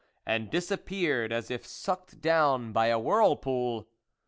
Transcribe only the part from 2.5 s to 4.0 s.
by a whirlpool.